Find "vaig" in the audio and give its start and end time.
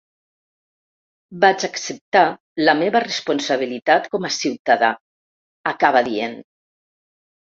1.43-1.65